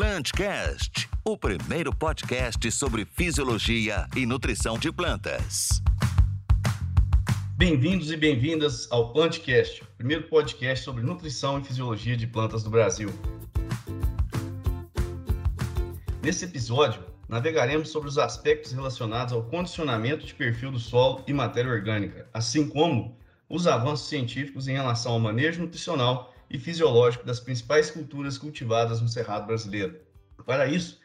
[0.00, 5.82] Plantcast, o primeiro podcast sobre fisiologia e nutrição de plantas.
[7.58, 12.70] Bem-vindos e bem-vindas ao Plantcast, o primeiro podcast sobre nutrição e fisiologia de plantas do
[12.70, 13.10] Brasil.
[16.22, 21.70] Nesse episódio, navegaremos sobre os aspectos relacionados ao condicionamento de perfil do solo e matéria
[21.70, 23.18] orgânica, assim como
[23.50, 29.08] os avanços científicos em relação ao manejo nutricional e fisiológico das principais culturas cultivadas no
[29.08, 30.00] Cerrado brasileiro.
[30.44, 31.00] Para isso,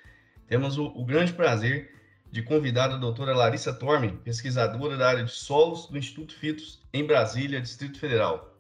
[0.48, 1.94] temos o, o grande prazer
[2.32, 7.06] de convidar a doutora Larissa Torme, pesquisadora da área de solos do Instituto Fitos, em
[7.06, 8.60] Brasília, Distrito Federal.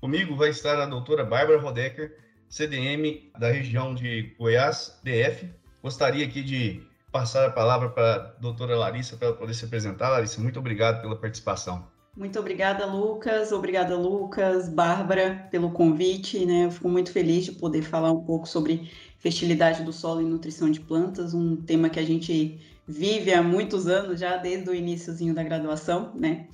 [0.00, 2.16] Comigo vai estar a doutora Bárbara Rodecker,
[2.48, 5.50] CDM da região de Goiás, DF.
[5.82, 10.08] Gostaria aqui de passar a palavra para a doutora Larissa para ela poder se apresentar.
[10.08, 11.91] Larissa, muito obrigado pela participação.
[12.16, 13.52] Muito obrigada, Lucas.
[13.52, 16.44] Obrigada, Lucas, Bárbara, pelo convite.
[16.44, 16.66] Né?
[16.66, 20.70] Eu fico muito feliz de poder falar um pouco sobre fertilidade do solo e nutrição
[20.70, 25.32] de plantas, um tema que a gente vive há muitos anos já, desde o iníciozinho
[25.32, 26.48] da graduação, né?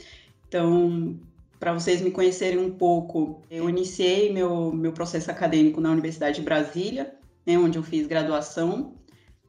[0.46, 1.18] Então,
[1.58, 6.44] para vocês me conhecerem um pouco, eu iniciei meu, meu processo acadêmico na Universidade de
[6.44, 7.14] Brasília,
[7.44, 8.94] né, onde eu fiz graduação,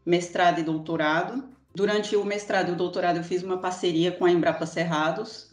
[0.05, 1.43] mestrado e doutorado.
[1.75, 5.48] Durante o mestrado e o doutorado, eu fiz uma parceria com a Embrapa Cerrados,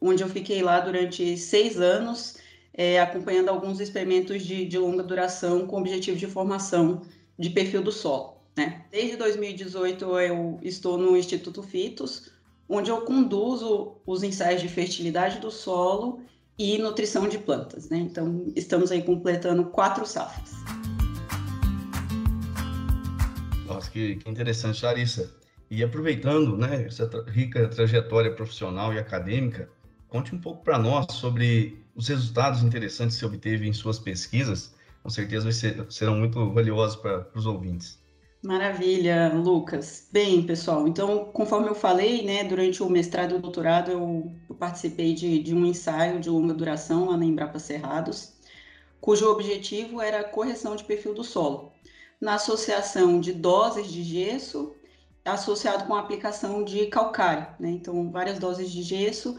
[0.00, 2.36] onde eu fiquei lá durante seis anos,
[2.72, 7.02] é, acompanhando alguns experimentos de, de longa duração com objetivo de formação
[7.38, 8.38] de perfil do solo.
[8.56, 8.84] Né?
[8.90, 12.30] Desde 2018 eu estou no Instituto Fitos,
[12.68, 16.20] onde eu conduzo os ensaios de fertilidade do solo
[16.58, 17.88] e nutrição de plantas.
[17.88, 17.98] Né?
[17.98, 20.50] Então, estamos aí completando quatro safras.
[23.66, 25.32] Nossa, que, que interessante, Larissa.
[25.70, 29.68] E aproveitando né, essa rica trajetória profissional e acadêmica,
[30.08, 34.74] conte um pouco para nós sobre os resultados interessantes que você obteve em suas pesquisas.
[35.02, 37.98] Com certeza ser, serão muito valiosos para os ouvintes.
[38.42, 40.08] Maravilha, Lucas.
[40.12, 44.54] Bem, pessoal, então, conforme eu falei, né, durante o mestrado e o doutorado, eu, eu
[44.54, 48.34] participei de, de, um ensaio de longa duração lá na Embrapa Cerrados,
[49.00, 51.72] cujo objetivo era a correção de perfil do solo,
[52.20, 54.72] na associação de doses de gesso
[55.24, 57.70] associado com a aplicação de calcário, né?
[57.70, 59.36] Então, várias doses de gesso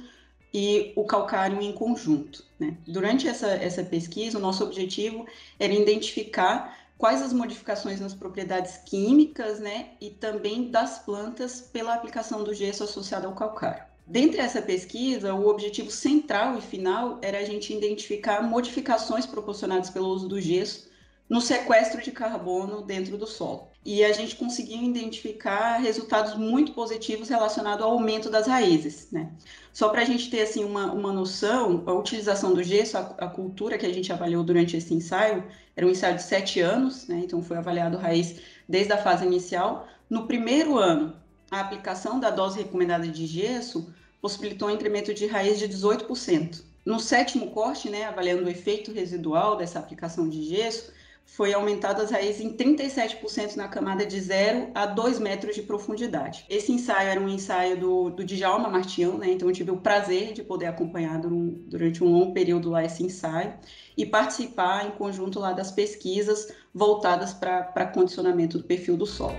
[0.54, 2.44] e o calcário em conjunto.
[2.60, 2.76] Né?
[2.88, 5.26] Durante essa, essa pesquisa, o nosso objetivo
[5.60, 12.44] era identificar quais as modificações nas propriedades químicas, né, e também das plantas pela aplicação
[12.44, 13.84] do gesso associado ao calcário.
[14.06, 20.10] Dentre essa pesquisa, o objetivo central e final era a gente identificar modificações proporcionadas pelo
[20.10, 20.89] uso do gesso
[21.30, 23.70] no sequestro de carbono dentro do solo.
[23.86, 29.10] E a gente conseguiu identificar resultados muito positivos relacionados ao aumento das raízes.
[29.12, 29.32] Né?
[29.72, 33.28] Só para a gente ter assim, uma, uma noção, a utilização do gesso, a, a,
[33.28, 35.44] cultura que a gente avaliou durante esse ensaio,
[35.76, 37.22] era um ensaio de sete anos, né?
[37.24, 39.88] então foi avaliado raiz desde a fase inicial.
[40.10, 41.16] No primeiro ano,
[41.52, 46.64] a aplicação da dose recomendada de gesso possibilitou um incremento de raiz de 18%.
[46.86, 50.92] No sétimo corte, né, avaliando o efeito residual dessa aplicação de gesso,
[51.36, 56.46] foi aumentado as raízes em 37% na camada de 0 a 2 metros de profundidade.
[56.50, 59.32] Esse ensaio era um ensaio do, do Djalma Martião, né?
[59.32, 63.54] então eu tive o prazer de poder acompanhar durante um longo período lá esse ensaio
[63.96, 69.38] e participar em conjunto lá das pesquisas voltadas para condicionamento do perfil do solo.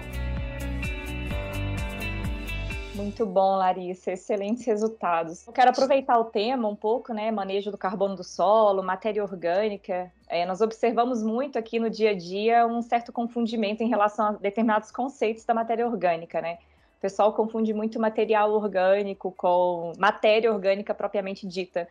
[2.95, 5.47] Muito bom, Larissa, excelentes resultados.
[5.47, 7.31] Eu quero aproveitar o tema um pouco, né?
[7.31, 10.13] Manejo do carbono do solo, matéria orgânica.
[10.31, 14.33] É, nós observamos muito aqui no dia a dia um certo confundimento em relação a
[14.33, 16.59] determinados conceitos da matéria orgânica, né?
[16.99, 21.89] O pessoal confunde muito material orgânico com matéria orgânica propriamente dita.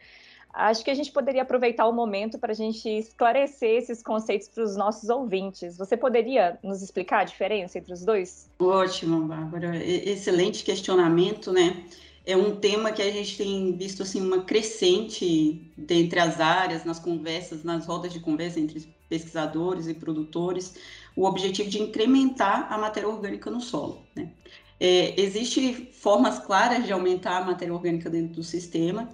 [0.53, 4.63] Acho que a gente poderia aproveitar o momento para a gente esclarecer esses conceitos para
[4.63, 5.77] os nossos ouvintes.
[5.77, 8.49] Você poderia nos explicar a diferença entre os dois?
[8.57, 9.75] Ótimo, Bárbara.
[9.75, 11.83] Excelente questionamento, né?
[12.29, 16.99] É um tema que a gente tem visto assim uma crescente dentre as áreas, nas
[16.99, 20.75] conversas, nas rodas de conversa entre pesquisadores e produtores,
[21.15, 24.05] o objetivo de incrementar a matéria orgânica no solo.
[24.15, 24.31] Né?
[24.79, 29.09] É, Existem formas claras de aumentar a matéria orgânica dentro do sistema,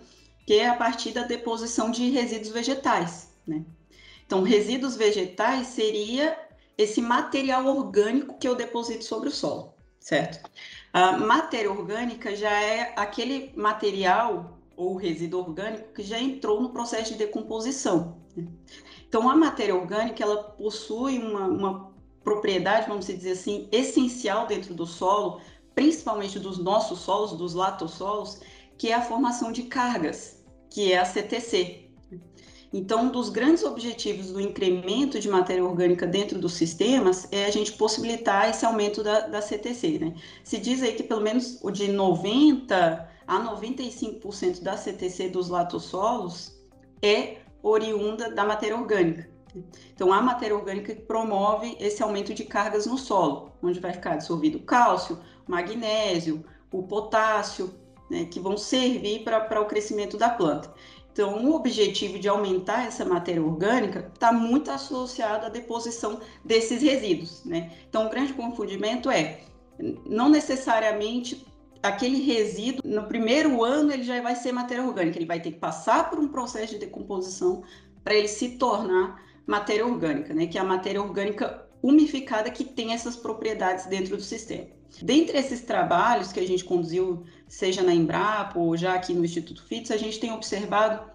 [0.45, 3.63] que é a partir da deposição de resíduos vegetais, né?
[4.25, 6.37] Então, resíduos vegetais seria
[6.77, 10.49] esse material orgânico que eu deposito sobre o solo, certo?
[10.95, 17.11] A matéria orgânica já é aquele material ou resíduo orgânico que já entrou no processo
[17.11, 18.15] de decomposição.
[18.33, 18.47] Né?
[19.05, 21.93] Então, a matéria orgânica ela possui uma, uma
[22.23, 25.41] propriedade, vamos dizer assim, essencial dentro do solo,
[25.73, 28.39] principalmente dos nossos solos, dos latossolos,
[28.77, 31.84] que é a formação de cargas, que é a CTC.
[32.77, 37.49] Então, um dos grandes objetivos do incremento de matéria orgânica dentro dos sistemas é a
[37.49, 39.97] gente possibilitar esse aumento da, da CTC.
[39.97, 40.13] Né?
[40.43, 46.53] Se diz aí que pelo menos o de 90% a 95% da CTC dos latossolos
[47.01, 49.29] é oriunda da matéria orgânica.
[49.93, 54.57] Então, a matéria orgânica promove esse aumento de cargas no solo, onde vai ficar dissolvido
[54.57, 55.17] o cálcio,
[55.47, 56.43] o magnésio,
[56.73, 57.73] o potássio,
[58.09, 60.73] né, que vão servir para o crescimento da planta.
[61.15, 67.41] Então, o objetivo de aumentar essa matéria orgânica está muito associado à deposição desses resíduos.
[67.45, 67.71] Né?
[67.87, 69.39] Então, o grande confundimento é,
[70.05, 71.47] não necessariamente
[71.81, 75.57] aquele resíduo, no primeiro ano, ele já vai ser matéria orgânica, ele vai ter que
[75.57, 77.63] passar por um processo de decomposição
[78.03, 80.47] para ele se tornar matéria orgânica, né?
[80.47, 84.65] que é a matéria orgânica umificada que tem essas propriedades dentro do sistema.
[85.03, 89.63] Dentre esses trabalhos que a gente conduziu, seja na Embrapa ou já aqui no Instituto
[89.63, 91.11] FITS, a gente tem observado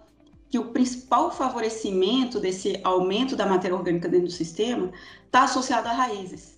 [0.49, 4.91] que o principal favorecimento desse aumento da matéria orgânica dentro do sistema
[5.25, 6.57] está associado a raízes.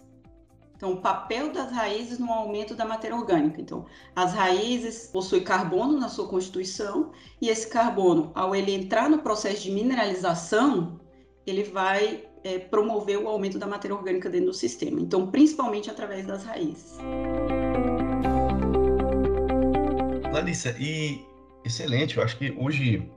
[0.75, 3.62] Então, o papel das raízes no aumento da matéria orgânica.
[3.62, 3.86] Então,
[4.16, 7.12] as raízes possuem carbono na sua constituição
[7.42, 11.00] e esse carbono, ao ele entrar no processo de mineralização,
[11.48, 15.00] ele vai é, promover o aumento da matéria orgânica dentro do sistema.
[15.00, 16.98] Então, principalmente através das raízes.
[20.31, 21.24] Larissa, e
[21.63, 23.10] excelente, eu acho que hoje,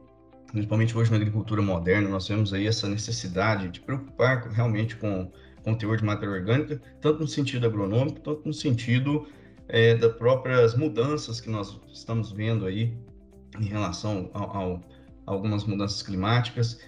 [0.52, 5.30] principalmente hoje na agricultura moderna, nós temos aí essa necessidade de preocupar realmente com
[5.66, 9.26] o teor de matéria orgânica, tanto no sentido agronômico, tanto no sentido
[9.68, 12.96] é, das próprias mudanças que nós estamos vendo aí
[13.58, 16.78] em relação a algumas mudanças climáticas.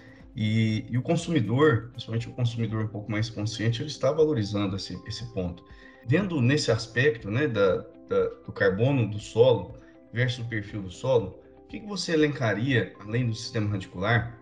[0.40, 4.96] E, e, o consumidor, principalmente o consumidor um pouco mais consciente, ele está valorizando esse,
[5.04, 5.64] esse ponto.
[6.06, 9.74] Vendo nesse aspecto né, da, da, do carbono do solo
[10.12, 14.40] versus o perfil do solo, o que, que você elencaria, além do sistema radicular,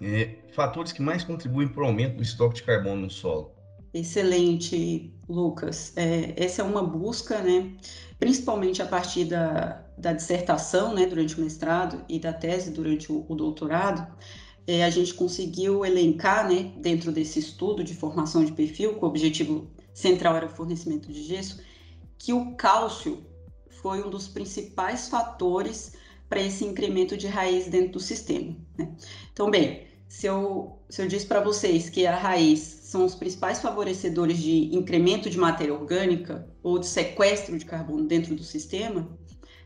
[0.00, 3.52] é, fatores que mais contribuem para o aumento do estoque de carbono no solo?
[3.92, 5.92] Excelente, Lucas.
[5.98, 7.72] É, essa é uma busca, né,
[8.18, 13.26] principalmente a partir da, da dissertação, né, durante o mestrado e da tese durante o,
[13.28, 14.10] o doutorado,
[14.66, 19.08] é, a gente conseguiu elencar, né, dentro desse estudo de formação de perfil, com o
[19.08, 21.60] objetivo central era o fornecimento de gesso,
[22.18, 23.24] que o cálcio
[23.70, 25.92] foi um dos principais fatores
[26.28, 28.56] para esse incremento de raiz dentro do sistema.
[28.76, 28.92] Né?
[29.32, 33.60] Então, bem, se eu, se eu disse para vocês que a raiz são os principais
[33.60, 39.08] favorecedores de incremento de matéria orgânica ou de sequestro de carbono dentro do sistema,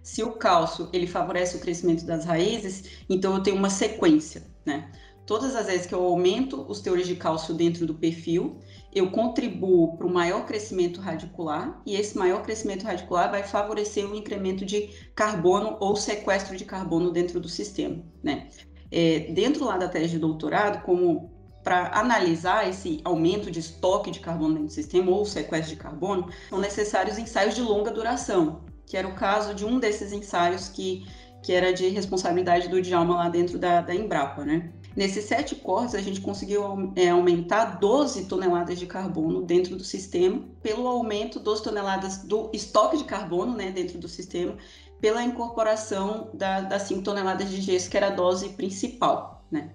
[0.03, 4.91] se o cálcio ele favorece o crescimento das raízes, então eu tenho uma sequência, né?
[5.27, 8.59] Todas as vezes que eu aumento os teores de cálcio dentro do perfil,
[8.93, 14.17] eu contribuo para o maior crescimento radicular e esse maior crescimento radicular vai favorecer o
[14.17, 18.49] incremento de carbono ou sequestro de carbono dentro do sistema, né?
[18.91, 21.31] É, dentro lá da tese de doutorado, como
[21.63, 26.29] para analisar esse aumento de estoque de carbono dentro do sistema ou sequestro de carbono,
[26.49, 31.07] são necessários ensaios de longa duração, que era o caso de um desses ensaios que,
[31.45, 34.73] que era de responsabilidade do Djalma lá dentro da, da Embrapa, né?
[34.97, 40.45] Nesses sete cortes, a gente conseguiu é, aumentar 12 toneladas de carbono dentro do sistema,
[40.61, 44.57] pelo aumento 12 toneladas do estoque de carbono né, dentro do sistema,
[45.01, 49.45] pela incorporação da, das 5 toneladas de gesso, que era a dose principal.
[49.53, 49.71] Né?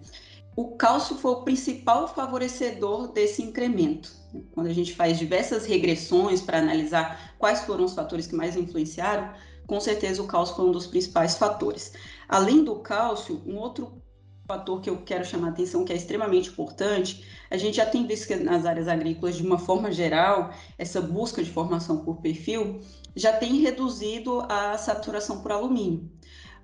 [0.57, 4.11] O cálcio foi o principal favorecedor desse incremento.
[4.51, 9.33] Quando a gente faz diversas regressões para analisar quais foram os fatores que mais influenciaram,
[9.67, 11.93] com certeza o cálcio foi um dos principais fatores.
[12.27, 14.01] Além do cálcio, um outro
[14.47, 18.05] fator que eu quero chamar a atenção, que é extremamente importante, a gente já tem
[18.05, 22.79] visto que nas áreas agrícolas, de uma forma geral, essa busca de formação por perfil
[23.15, 26.11] já tem reduzido a saturação por alumínio.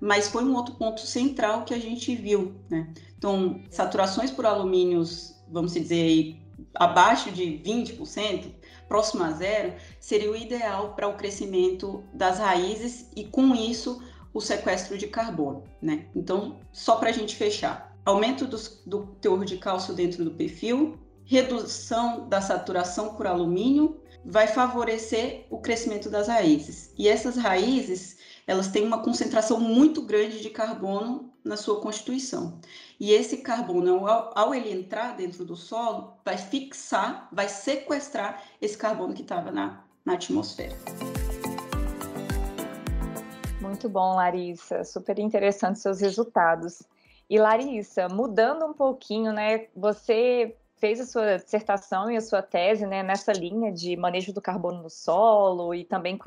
[0.00, 2.92] Mas foi um outro ponto central que a gente viu, né?
[3.16, 6.41] Então, saturações por alumínios, vamos dizer aí,
[6.74, 8.52] abaixo de 20%,
[8.88, 14.02] próximo a zero, seria o ideal para o crescimento das raízes e, com isso,
[14.34, 16.06] o sequestro de carbono, né?
[16.14, 20.98] Então, só para a gente fechar, aumento do, do teor de cálcio dentro do perfil,
[21.24, 26.92] redução da saturação por alumínio, vai favorecer o crescimento das raízes.
[26.96, 32.58] E essas raízes, elas têm uma concentração muito grande de carbono na sua constituição.
[32.98, 38.76] E esse carbono, ao, ao ele entrar dentro do solo, vai fixar, vai sequestrar esse
[38.76, 40.76] carbono que estava na, na atmosfera.
[43.60, 44.84] Muito bom, Larissa.
[44.84, 46.82] Super interessante seus resultados.
[47.28, 49.66] E Larissa, mudando um pouquinho, né?
[49.74, 54.42] Você fez a sua dissertação e a sua tese né, nessa linha de manejo do
[54.42, 56.18] carbono no solo e também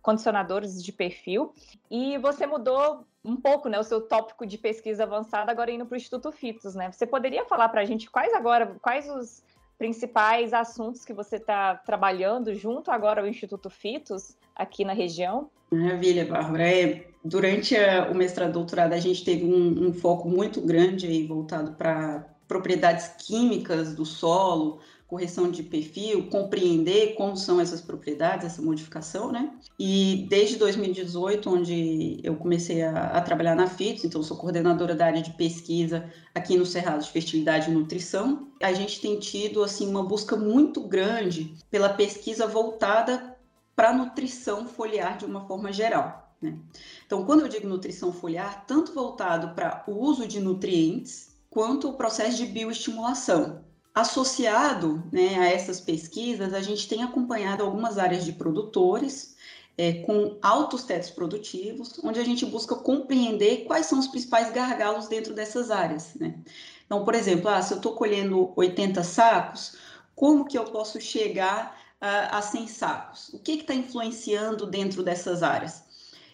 [0.00, 1.52] condicionadores de perfil.
[1.90, 5.94] E você mudou um pouco né, o seu tópico de pesquisa avançada agora indo para
[5.94, 6.76] o Instituto Fitos.
[6.76, 6.92] Né?
[6.92, 9.42] Você poderia falar para a gente quais agora, quais os
[9.76, 15.50] principais assuntos que você está trabalhando junto agora ao Instituto Fitos aqui na região?
[15.68, 16.62] Maravilha, Bárbara.
[16.62, 21.08] É, durante a, o mestrado e doutorado, a gente teve um, um foco muito grande
[21.08, 28.44] aí voltado para propriedades químicas do solo, correção de perfil, compreender como são essas propriedades,
[28.44, 29.52] essa modificação, né?
[29.78, 35.06] E desde 2018, onde eu comecei a, a trabalhar na FITS, então sou coordenadora da
[35.06, 39.88] área de pesquisa aqui no Cerrado de Fertilidade e Nutrição, a gente tem tido assim
[39.88, 43.36] uma busca muito grande pela pesquisa voltada
[43.76, 46.34] para nutrição foliar de uma forma geral.
[46.42, 46.58] Né?
[47.06, 51.94] Então, quando eu digo nutrição foliar, tanto voltado para o uso de nutrientes, quanto o
[51.94, 53.64] processo de bioestimulação.
[53.92, 59.36] Associado né, a essas pesquisas, a gente tem acompanhado algumas áreas de produtores
[59.76, 65.08] é, com altos tetos produtivos, onde a gente busca compreender quais são os principais gargalos
[65.08, 66.14] dentro dessas áreas.
[66.14, 66.38] Né?
[66.86, 69.76] Então, por exemplo, ah, se eu estou colhendo 80 sacos,
[70.14, 73.28] como que eu posso chegar a, a 100 sacos?
[73.30, 75.82] O que está influenciando dentro dessas áreas?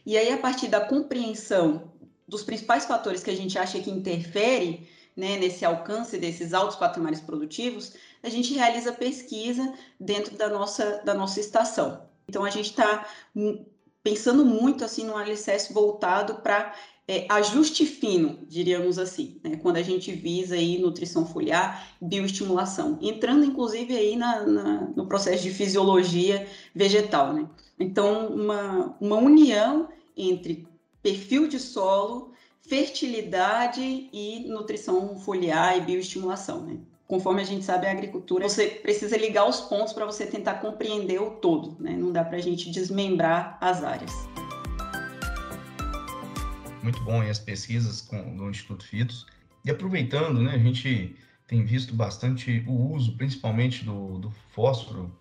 [0.04, 1.90] E aí, a partir da compreensão
[2.28, 7.20] dos principais fatores que a gente acha que interfere né, nesse alcance desses altos patrimônios
[7.20, 12.02] produtivos, a gente realiza pesquisa dentro da nossa, da nossa estação.
[12.28, 13.06] Então, a gente está
[14.02, 16.74] pensando muito assim no alicerce voltado para
[17.08, 23.44] é, ajuste fino, diríamos assim, né, quando a gente visa aí nutrição foliar, bioestimulação, entrando
[23.44, 27.32] inclusive aí na, na, no processo de fisiologia vegetal.
[27.32, 27.48] Né?
[27.78, 30.66] Então, uma, uma união entre
[31.00, 32.32] perfil de solo,
[32.68, 36.78] fertilidade e nutrição foliar e bioestimulação, né?
[37.06, 41.20] Conforme a gente sabe, a agricultura, você precisa ligar os pontos para você tentar compreender
[41.22, 41.92] o todo, né?
[41.92, 44.12] Não dá para a gente desmembrar as áreas.
[46.82, 49.26] Muito bom as pesquisas com, do Instituto Fitos.
[49.64, 55.16] E aproveitando, né, a gente tem visto bastante o uso, principalmente do, do fósforo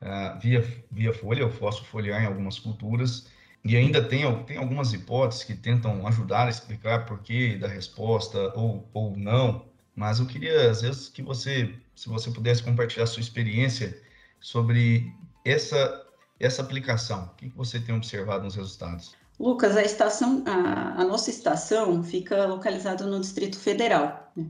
[0.00, 3.26] uh, via, via folha, o fósforo foliar em algumas culturas,
[3.64, 8.52] e ainda tem, tem algumas hipóteses que tentam ajudar a explicar por que da resposta
[8.54, 9.64] ou, ou não,
[9.96, 13.98] mas eu queria, às vezes, que você, se você pudesse compartilhar sua experiência
[14.38, 15.10] sobre
[15.44, 16.06] essa,
[16.38, 17.24] essa aplicação.
[17.24, 19.14] O que você tem observado nos resultados?
[19.40, 24.30] Lucas, a estação, a, a nossa estação fica localizada no Distrito Federal.
[24.36, 24.46] Né?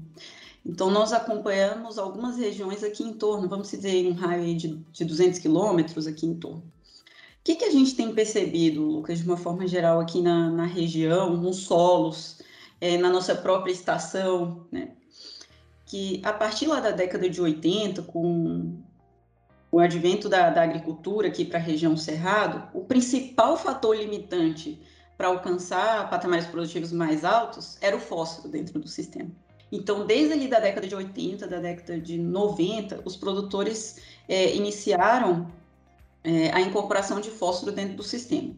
[0.67, 5.39] Então, nós acompanhamos algumas regiões aqui em torno, vamos dizer, um raio de, de 200
[5.39, 6.74] quilômetros aqui em torno
[7.45, 11.37] que, que a gente tem percebido, Lucas, de uma forma geral aqui na, na região,
[11.37, 12.41] nos solos,
[12.81, 14.93] é, na nossa própria estação, né?
[15.85, 18.83] Que a partir lá da década de 80, com
[19.71, 24.81] o advento da, da agricultura aqui para a região Cerrado, o principal fator limitante
[25.17, 29.31] para alcançar patamares produtivos mais altos era o fósforo dentro do sistema.
[29.71, 35.47] Então, desde ali da década de 80, da década de 90, os produtores é, iniciaram
[36.25, 38.51] é, a incorporação de fósforo dentro do sistema.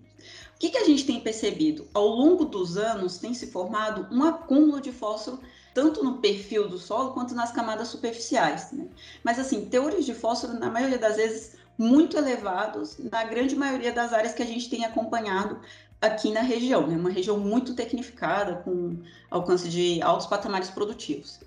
[0.57, 1.87] O que, que a gente tem percebido?
[1.93, 5.41] Ao longo dos anos, tem se formado um acúmulo de fósforo
[5.75, 8.73] tanto no perfil do solo quanto nas camadas superficiais.
[8.73, 8.87] Né?
[9.23, 14.15] Mas, assim, teores de fósforo, na maioria das vezes, muito elevados, na grande maioria das
[14.15, 15.61] áreas que a gente tem acompanhado
[16.01, 16.97] aqui na região, né?
[16.97, 18.97] uma região muito tecnificada, com
[19.31, 21.41] alcance de altos patamares produtivos.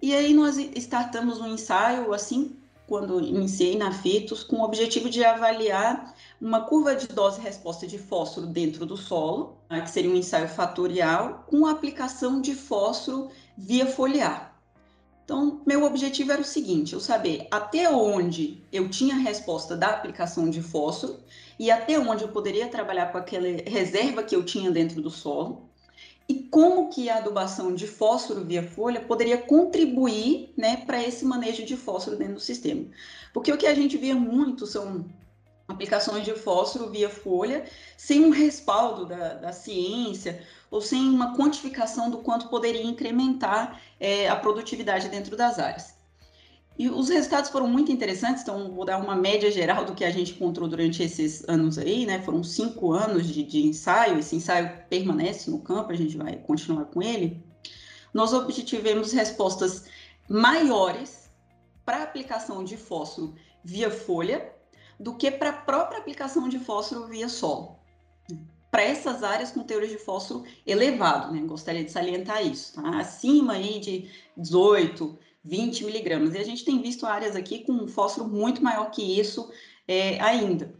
[0.00, 2.56] E aí nós startamos um ensaio, assim,
[2.90, 8.48] quando iniciei na FITOS, com o objetivo de avaliar uma curva de dose-resposta de fósforo
[8.48, 14.60] dentro do solo, né, que seria um ensaio fatorial, com aplicação de fósforo via foliar.
[15.24, 19.90] Então, meu objetivo era o seguinte: eu saber até onde eu tinha a resposta da
[19.90, 21.20] aplicação de fósforo
[21.60, 25.69] e até onde eu poderia trabalhar com aquela reserva que eu tinha dentro do solo,
[26.30, 31.64] e como que a adubação de fósforo via folha poderia contribuir né, para esse manejo
[31.66, 32.86] de fósforo dentro do sistema.
[33.34, 35.04] Porque o que a gente via muito são
[35.66, 37.64] aplicações de fósforo via folha
[37.96, 44.28] sem um respaldo da, da ciência ou sem uma quantificação do quanto poderia incrementar é,
[44.28, 45.99] a produtividade dentro das áreas.
[46.80, 50.10] E os resultados foram muito interessantes, então vou dar uma média geral do que a
[50.10, 52.22] gente encontrou durante esses anos aí, né?
[52.22, 56.86] Foram cinco anos de, de ensaio, esse ensaio permanece no campo, a gente vai continuar
[56.86, 57.44] com ele.
[58.14, 59.84] Nós obtivemos respostas
[60.26, 61.30] maiores
[61.84, 64.50] para aplicação de fósforo via folha
[64.98, 67.78] do que para a própria aplicação de fósforo via solo.
[68.70, 71.42] Para essas áreas com teores de fósforo elevado, né?
[71.42, 73.00] Gostaria de salientar isso, tá?
[73.00, 76.34] Acima aí de 18, 20 miligramas.
[76.34, 79.50] E a gente tem visto áreas aqui com um fósforo muito maior que isso
[79.86, 80.74] é, ainda.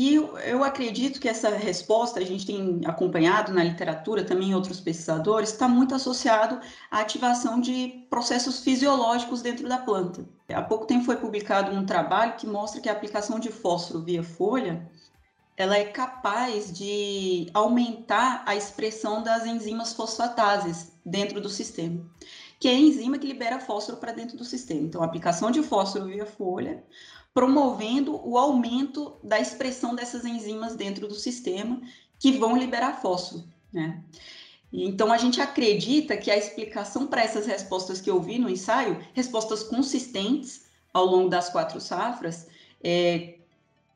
[0.00, 5.50] E eu, acredito que essa resposta, a gente tem acompanhado na literatura, também outros pesquisadores,
[5.50, 10.24] está muito associado à ativação de processos fisiológicos dentro da planta.
[10.48, 14.22] Há pouco tempo foi publicado um trabalho que mostra que a aplicação de fósforo via
[14.22, 14.88] folha
[15.56, 22.08] ela é capaz de aumentar a expressão das enzimas fosfatases dentro do sistema,
[22.58, 24.80] que é a enzima que libera fósforo para dentro do sistema.
[24.80, 26.84] Então, a aplicação de fósforo via folha
[27.32, 31.80] promovendo o aumento da expressão dessas enzimas dentro do sistema
[32.18, 34.02] que vão liberar fósforo, né?
[34.72, 39.02] Então, a gente acredita que a explicação para essas respostas que eu vi no ensaio,
[39.14, 42.48] respostas consistentes ao longo das quatro safras,
[42.82, 43.38] é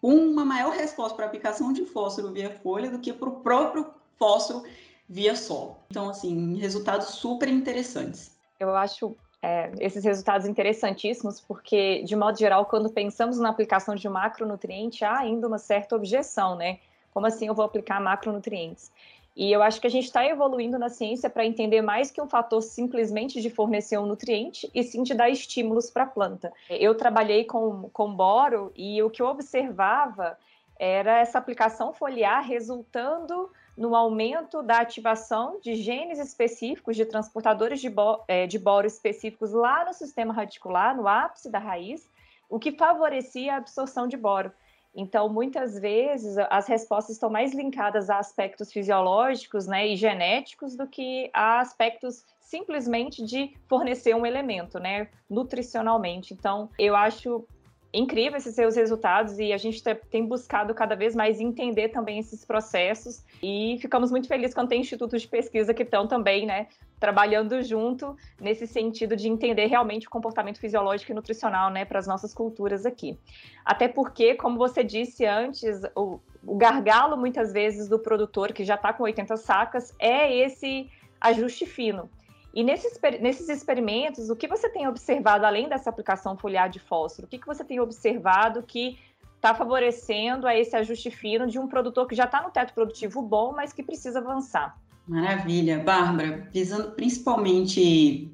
[0.00, 3.92] uma maior resposta para a aplicação de fósforo via folha do que para o próprio
[4.18, 4.64] fósforo
[5.08, 5.76] via solo.
[5.90, 8.32] Então, assim, resultados super interessantes.
[8.62, 14.08] Eu acho é, esses resultados interessantíssimos, porque, de modo geral, quando pensamos na aplicação de
[14.08, 16.78] macronutriente, há ainda uma certa objeção, né?
[17.12, 18.92] Como assim eu vou aplicar macronutrientes?
[19.34, 22.28] E eu acho que a gente está evoluindo na ciência para entender mais que um
[22.28, 26.52] fator simplesmente de fornecer um nutriente, e sim de dar estímulos para a planta.
[26.68, 30.38] Eu trabalhei com, com boro e o que eu observava
[30.78, 37.88] era essa aplicação foliar resultando no aumento da ativação de genes específicos de transportadores de,
[37.88, 42.10] bo é, de boro específicos lá no sistema radicular, no ápice da raiz,
[42.48, 44.52] o que favorecia a absorção de boro.
[44.94, 50.86] Então, muitas vezes, as respostas estão mais linkadas a aspectos fisiológicos né, e genéticos do
[50.86, 56.34] que a aspectos simplesmente de fornecer um elemento, né, nutricionalmente.
[56.34, 57.46] Então, eu acho
[57.92, 62.44] incrível esses seus resultados e a gente tem buscado cada vez mais entender também esses
[62.44, 66.68] processos e ficamos muito felizes quando tem institutos de pesquisa que estão também, né,
[66.98, 72.06] trabalhando junto nesse sentido de entender realmente o comportamento fisiológico e nutricional, né, para as
[72.06, 73.18] nossas culturas aqui.
[73.64, 78.76] Até porque, como você disse antes, o, o gargalo muitas vezes do produtor que já
[78.76, 80.88] está com 80 sacas é esse
[81.20, 82.08] ajuste fino.
[82.54, 87.26] E nesses, nesses experimentos, o que você tem observado, além dessa aplicação foliar de fósforo,
[87.26, 88.98] o que, que você tem observado que
[89.36, 93.22] está favorecendo a esse ajuste fino de um produtor que já está no teto produtivo
[93.22, 94.78] bom, mas que precisa avançar?
[95.08, 95.80] Maravilha.
[95.80, 98.30] Bárbara, visando principalmente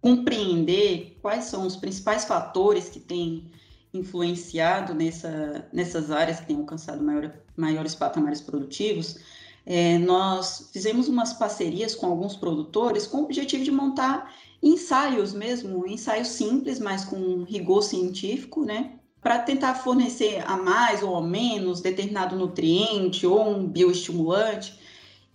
[0.00, 3.50] compreender quais são os principais fatores que têm
[3.92, 9.18] influenciado nessa, nessas áreas que têm alcançado maior, maiores patamares produtivos,
[9.66, 15.84] é, nós fizemos umas parcerias com alguns produtores com o objetivo de montar ensaios mesmo,
[15.88, 19.00] ensaios simples, mas com rigor científico, né?
[19.20, 24.78] Para tentar fornecer a mais ou a menos determinado nutriente ou um bioestimulante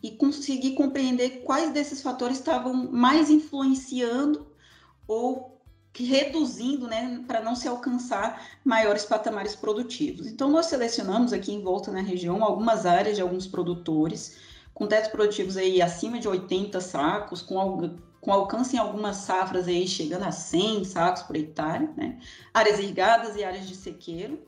[0.02, 4.48] e conseguir compreender quais desses fatores estavam mais influenciando
[5.06, 5.61] ou
[5.94, 10.28] reduzindo, né, para não se alcançar maiores patamares produtivos.
[10.28, 14.38] Então, nós selecionamos aqui em volta na região algumas áreas de alguns produtores,
[14.74, 19.86] com tetos produtivos aí acima de 80 sacos, com, com alcance em algumas safras aí
[19.86, 22.20] chegando a 100 sacos por hectare, né,
[22.54, 24.40] áreas irrigadas e áreas de sequeiro,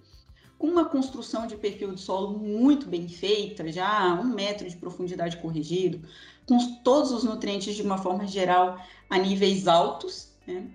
[0.58, 5.36] com uma construção de perfil de solo muito bem feita, já um metro de profundidade
[5.38, 6.08] corrigido,
[6.48, 8.78] com todos os nutrientes de uma forma geral
[9.10, 10.66] a níveis altos, né?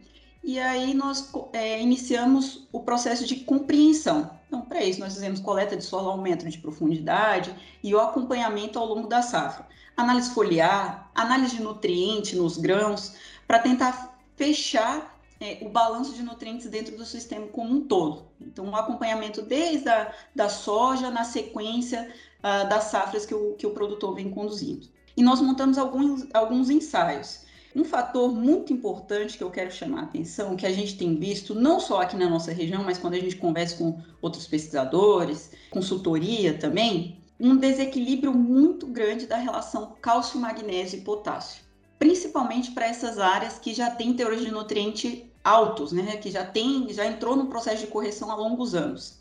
[0.42, 4.31] E aí nós é, iniciamos o processo de compreensão.
[4.46, 8.79] Então, para isso, nós fizemos coleta de solo ao metro de profundidade e o acompanhamento
[8.79, 9.66] ao longo da safra.
[9.96, 13.14] Análise foliar, análise de nutriente nos grãos,
[13.46, 18.27] para tentar fechar é, o balanço de nutrientes dentro do sistema como um todo.
[18.40, 23.66] Então, um acompanhamento desde a da soja na sequência uh, das safras que o, que
[23.66, 24.88] o produtor vem conduzindo.
[25.16, 27.46] E nós montamos alguns, alguns ensaios.
[27.76, 31.54] Um fator muito importante que eu quero chamar a atenção, que a gente tem visto
[31.54, 36.54] não só aqui na nossa região, mas quando a gente conversa com outros pesquisadores, consultoria
[36.54, 41.62] também, um desequilíbrio muito grande da relação cálcio, magnésio e potássio,
[41.98, 46.92] principalmente para essas áreas que já têm teores de nutriente altos, né, que já tem,
[46.92, 49.18] já entrou no processo de correção há longos anos.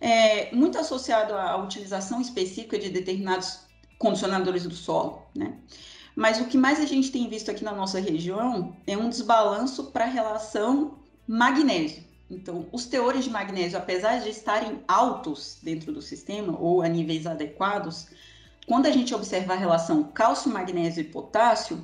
[0.00, 3.60] É, muito associado à utilização específica de determinados
[3.98, 5.58] condicionadores do solo, né?
[6.20, 9.84] Mas o que mais a gente tem visto aqui na nossa região é um desbalanço
[9.84, 12.04] para a relação magnésio.
[12.30, 17.26] Então, os teores de magnésio, apesar de estarem altos dentro do sistema ou a níveis
[17.26, 18.08] adequados,
[18.66, 21.82] quando a gente observar a relação cálcio, magnésio e potássio,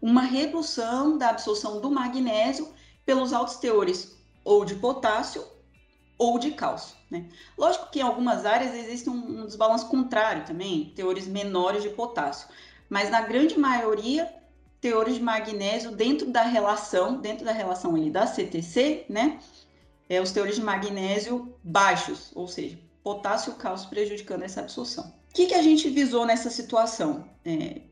[0.00, 2.68] uma redução da absorção do magnésio
[3.04, 5.44] pelos altos teores ou de potássio
[6.16, 6.94] ou de cálcio.
[7.10, 7.26] Né?
[7.58, 12.46] Lógico que em algumas áreas existe um, um desbalanço contrário também, teores menores de potássio
[12.88, 14.32] mas na grande maioria,
[14.80, 19.38] teores de magnésio dentro da relação, dentro da relação ali da CTC, né?
[20.08, 25.12] É, os teores de magnésio baixos, ou seja, potássio e cálcio prejudicando essa absorção.
[25.30, 27.28] O que, que a gente visou nessa situação?
[27.44, 27.82] É,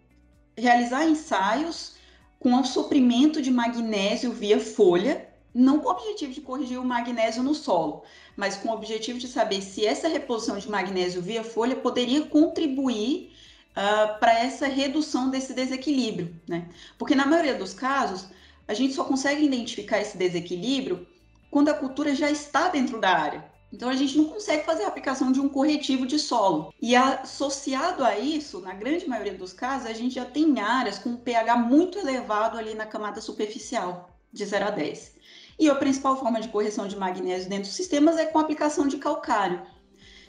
[0.56, 1.96] realizar ensaios
[2.38, 7.42] com o suprimento de magnésio via folha, não com o objetivo de corrigir o magnésio
[7.42, 8.02] no solo,
[8.36, 13.33] mas com o objetivo de saber se essa reposição de magnésio via folha poderia contribuir
[13.76, 16.68] uh, para essa redução desse desequilíbrio, né?
[16.98, 18.26] Porque na maioria dos casos,
[18.66, 21.06] a gente só consegue identificar esse desequilíbrio
[21.50, 23.54] quando a cultura já está dentro da área.
[23.72, 26.72] Então a gente não consegue fazer a aplicação de um corretivo de solo.
[26.80, 31.10] E associado a isso, na grande maioria dos casos, a gente já tem áreas com
[31.10, 35.14] um pH muito elevado ali na camada superficial, de 0 a 10.
[35.58, 38.86] E a principal forma de correção de magnésio dentro dos sistemas é com a aplicação
[38.86, 39.62] de calcário.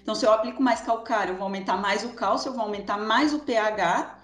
[0.06, 2.96] Então, se eu aplico mais calcário, eu vou aumentar mais o cálcio, eu vou aumentar
[2.96, 4.20] mais o pH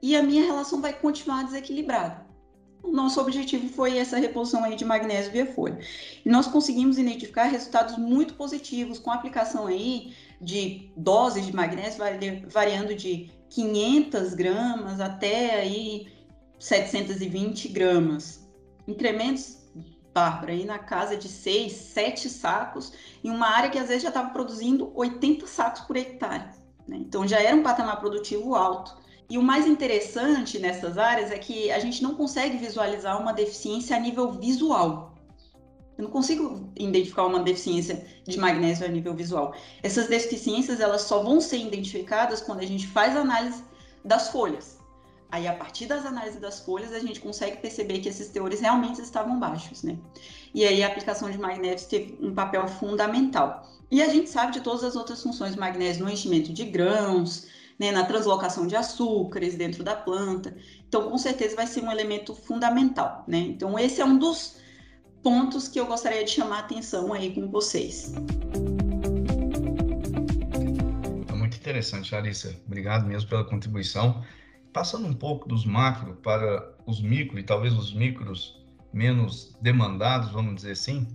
[0.00, 2.24] e a minha relação vai continuar desequilibrada.
[2.82, 5.78] O nosso objetivo foi essa reposição aí de magnésio via folha.
[6.24, 12.02] E nós conseguimos identificar resultados muito positivos com a aplicação aí de doses de magnésio
[12.48, 16.10] variando de 500 gramas até aí
[16.58, 18.48] 720 gramas.
[18.88, 19.61] Incrementos
[20.14, 22.92] Bárbara, aí na casa de seis, sete sacos,
[23.24, 26.50] em uma área que às vezes já estava produzindo 80 sacos por hectare.
[26.86, 26.98] Né?
[26.98, 29.00] Então já era um patamar produtivo alto.
[29.30, 33.96] E o mais interessante nessas áreas é que a gente não consegue visualizar uma deficiência
[33.96, 35.14] a nível visual.
[35.96, 39.54] Eu não consigo identificar uma deficiência de magnésio a nível visual.
[39.82, 43.64] Essas deficiências elas só vão ser identificadas quando a gente faz análise
[44.04, 44.81] das folhas.
[45.32, 49.00] Aí, a partir das análises das folhas, a gente consegue perceber que esses teores realmente
[49.00, 49.96] estavam baixos, né?
[50.52, 53.66] E aí, a aplicação de magnésio teve um papel fundamental.
[53.90, 57.46] E a gente sabe de todas as outras funções do magnésio no enchimento de grãos,
[57.78, 60.54] né, na translocação de açúcares dentro da planta.
[60.86, 63.38] Então, com certeza, vai ser um elemento fundamental, né?
[63.38, 64.58] Então, esse é um dos
[65.22, 68.12] pontos que eu gostaria de chamar a atenção aí com vocês.
[71.26, 72.54] É muito interessante, Larissa.
[72.66, 74.22] Obrigado mesmo pela contribuição
[74.72, 78.60] passando um pouco dos macro para os micro e talvez os micros
[78.92, 81.06] menos demandados, vamos dizer assim,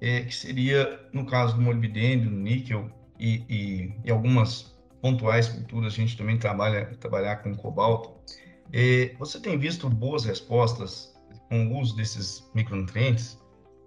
[0.00, 5.96] é, que seria no caso do molibdênio, níquel e, e, e, algumas pontuais culturas, a
[5.96, 8.12] gente também trabalha trabalhar com cobalto.
[8.72, 11.14] É, você tem visto boas respostas
[11.48, 13.38] com o uso desses micronutrientes?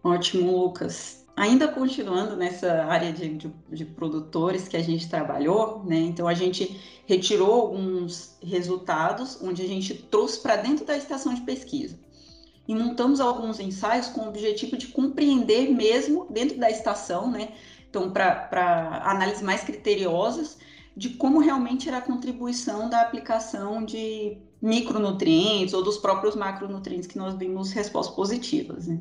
[0.03, 5.97] Ótimo, Lucas ainda continuando nessa área de, de, de, produtores que a gente trabalhou, né?
[5.97, 11.41] Então a gente retirou alguns resultados onde a gente trouxe para dentro da estação de
[11.41, 11.97] pesquisa
[12.67, 17.53] e montamos alguns ensaios com o objetivo de compreender mesmo dentro da estação, né?
[17.89, 20.59] Então para análises mais criteriosas
[20.95, 27.17] de como realmente era a contribuição da aplicação de micronutrientes ou dos próprios macronutrientes que
[27.17, 28.99] nós vimos respostas positivas, né?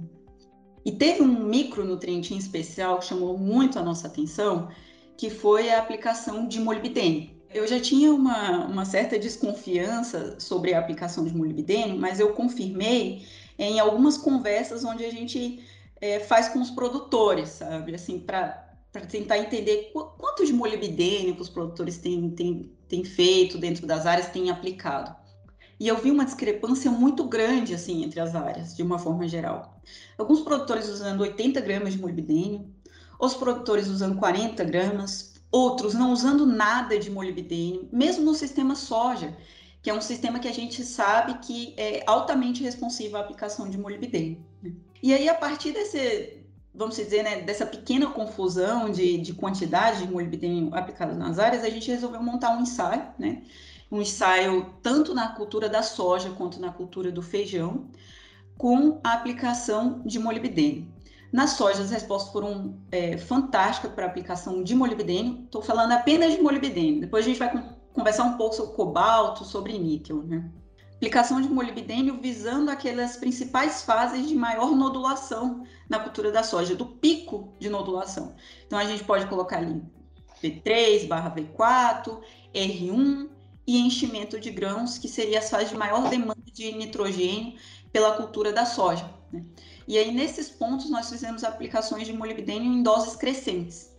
[0.84, 4.68] E teve um micronutriente em especial que chamou muito a nossa atenção,
[5.16, 7.30] que foi a aplicação de molibdênio.
[7.52, 13.26] Eu já tinha uma, uma certa desconfiança sobre a aplicação de molibdênio, mas eu confirmei
[13.58, 15.62] em algumas conversas onde a gente
[16.00, 17.94] é, faz com os produtores, sabe?
[17.94, 18.66] Assim, para
[19.08, 24.28] tentar entender quanto de molibdênio que os produtores têm, têm, têm feito dentro das áreas,
[24.28, 25.14] têm aplicado.
[25.80, 29.80] E eu vi uma discrepância muito grande assim entre as áreas, de uma forma geral.
[30.18, 32.70] Alguns produtores usando 80 gramas de molibdênio,
[33.18, 39.34] os produtores usando 40 gramas, outros não usando nada de molibdênio, mesmo no sistema soja,
[39.82, 43.78] que é um sistema que a gente sabe que é altamente responsivo à aplicação de
[43.78, 44.44] molibdênio.
[44.62, 44.72] Né?
[45.02, 50.12] E aí, a partir desse, vamos dizer, né, dessa pequena confusão de, de quantidade de
[50.12, 53.42] molibdênio aplicado nas áreas, a gente resolveu montar um ensaio, né?
[53.90, 57.88] Um ensaio tanto na cultura da soja quanto na cultura do feijão,
[58.56, 60.86] com a aplicação de molibdênio.
[61.32, 65.44] Na soja, as respostas foram é, fantásticas para a aplicação de molibdênio.
[65.44, 67.00] Estou falando apenas de molibdênio.
[67.00, 70.22] Depois a gente vai conversar um pouco sobre cobalto, sobre níquel.
[70.24, 70.44] Né?
[70.96, 76.84] Aplicação de molibdênio visando aquelas principais fases de maior nodulação na cultura da soja, do
[76.84, 78.34] pico de nodulação.
[78.66, 79.82] Então a gente pode colocar ali
[80.42, 82.20] V3 barra V4,
[82.52, 83.28] R1
[83.66, 87.54] e enchimento de grãos, que seria as fases de maior demanda de nitrogênio
[87.92, 89.08] pela cultura da soja.
[89.32, 89.44] Né?
[89.86, 93.90] E aí, nesses pontos, nós fizemos aplicações de molibdênio em doses crescentes.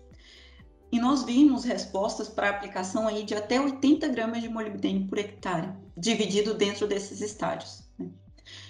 [0.92, 5.70] E nós vimos respostas para aplicação aí de até 80 gramas de molibdênio por hectare,
[5.96, 7.84] dividido dentro desses estádios.
[7.98, 8.10] Né?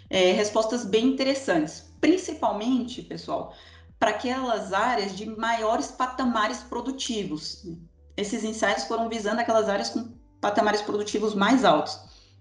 [0.09, 3.55] É, respostas bem interessantes, principalmente, pessoal,
[3.97, 7.63] para aquelas áreas de maiores patamares produtivos.
[7.63, 7.75] Né?
[8.15, 11.97] Esses ensaios foram visando aquelas áreas com patamares produtivos mais altos,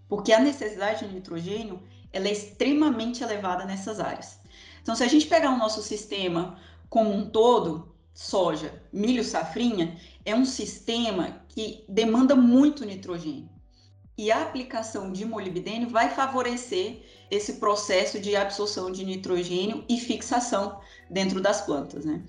[0.08, 1.80] porque a necessidade de nitrogênio
[2.12, 4.40] ela é extremamente elevada nessas áreas.
[4.82, 6.58] Então, se a gente pegar o nosso sistema
[6.88, 13.48] como um todo, soja, milho, safrinha, é um sistema que demanda muito nitrogênio.
[14.18, 20.80] E a aplicação de molibdênio vai favorecer esse processo de absorção de nitrogênio e fixação
[21.08, 22.22] dentro das plantas, né?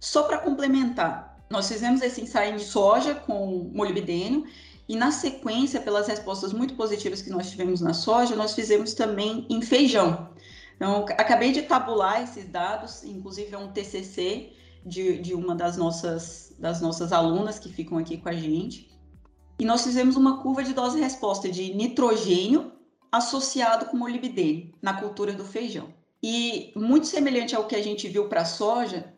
[0.00, 4.46] Só para complementar, nós fizemos esse ensaio de soja com molibdênio
[4.88, 9.44] e na sequência, pelas respostas muito positivas que nós tivemos na soja, nós fizemos também
[9.50, 10.30] em feijão.
[10.76, 14.52] Então, acabei de tabular esses dados, inclusive é um TCC
[14.84, 18.88] de, de uma das nossas, das nossas alunas que ficam aqui com a gente.
[19.58, 22.72] E nós fizemos uma curva de dose-resposta de nitrogênio
[23.10, 25.88] associado com molibdênio na cultura do feijão.
[26.22, 29.12] E muito semelhante ao que a gente viu para a soja,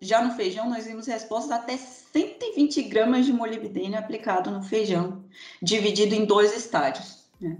[0.00, 5.24] já no feijão nós vimos respostas até 120 gramas de molibdênio aplicado no feijão,
[5.60, 7.24] dividido em dois estádios.
[7.40, 7.56] Né?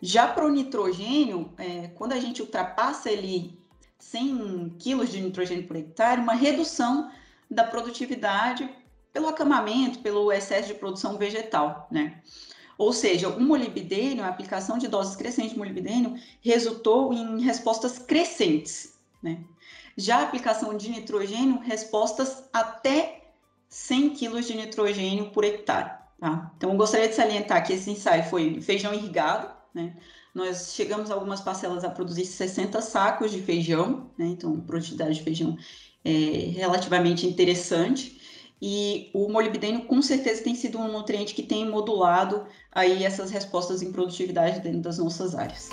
[0.00, 3.58] Já para o nitrogênio, é, quando a gente ultrapassa ele
[3.98, 7.10] 100 quilos de nitrogênio por hectare, uma redução
[7.50, 8.68] da produtividade
[9.12, 12.20] pelo acamamento, pelo excesso de produção vegetal, né?
[12.76, 18.96] Ou seja, o molibdênio, a aplicação de doses crescentes de molibdênio, resultou em respostas crescentes,
[19.20, 19.40] né?
[19.98, 23.32] Já a aplicação de nitrogênio, respostas até
[23.68, 26.52] 100 kg de nitrogênio por hectare, tá?
[26.56, 29.96] Então, eu gostaria de salientar que esse ensaio foi feijão irrigado, né?
[30.32, 34.26] Nós chegamos algumas parcelas a produzir 60 sacos de feijão, né?
[34.26, 35.58] Então, produtividade de feijão
[36.04, 36.10] é
[36.54, 38.20] relativamente interessante.
[38.62, 43.82] E o molibdênio, com certeza, tem sido um nutriente que tem modulado aí essas respostas
[43.82, 45.70] em produtividade dentro das nossas áreas.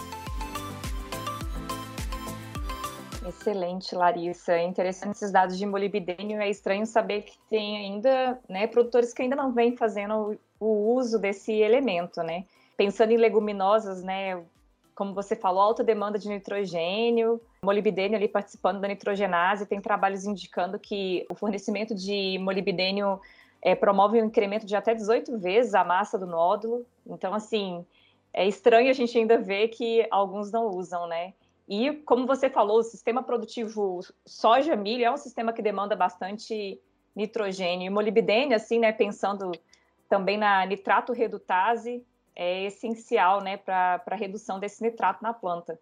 [3.27, 4.53] Excelente, Larissa.
[4.53, 6.39] É interessante esses dados de molibdênio.
[6.39, 11.17] É estranho saber que tem ainda né, produtores que ainda não vêm fazendo o uso
[11.17, 12.45] desse elemento, né?
[12.77, 14.43] Pensando em leguminosas, né?
[14.93, 19.65] Como você falou, alta demanda de nitrogênio, molibdênio ali participando da nitrogenase.
[19.65, 23.19] Tem trabalhos indicando que o fornecimento de molibdênio
[23.61, 26.85] é, promove um incremento de até 18 vezes a massa do nódulo.
[27.07, 27.83] Então, assim,
[28.31, 31.33] é estranho a gente ainda ver que alguns não usam, né?
[31.67, 36.79] E, como você falou, o sistema produtivo soja-milho é um sistema que demanda bastante
[37.15, 37.87] nitrogênio.
[37.87, 39.51] E molibdênio, assim, né, pensando
[40.07, 45.79] também na nitrato redutase, é essencial, né, para a redução desse nitrato na planta.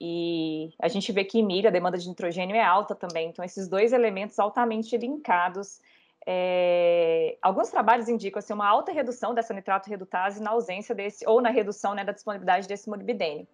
[0.00, 3.28] E a gente vê que em milho a demanda de nitrogênio é alta também.
[3.28, 5.80] Então, esses dois elementos altamente linkados.
[6.26, 7.36] É...
[7.40, 11.50] Alguns trabalhos indicam assim, uma alta redução dessa nitrato redutase na ausência desse, ou na
[11.50, 13.46] redução né, da disponibilidade desse molibdênio.